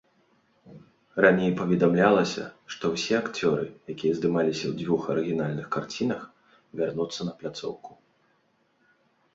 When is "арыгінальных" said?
5.17-5.67